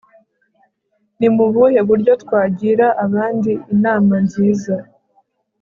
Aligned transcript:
ni 1.19 1.27
mu 1.35 1.45
buhe 1.53 1.79
buryo 1.89 2.13
twagira 2.23 2.87
abandi 3.05 3.51
inama 3.73 4.13
nziza 4.25 4.75